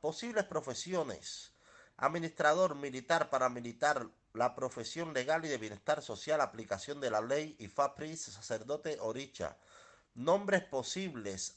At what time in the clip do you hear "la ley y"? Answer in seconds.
7.10-7.66